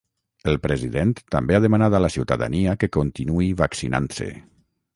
[0.51, 4.31] El president també ha demanat a la ciutadania que continuï vaccinant-se.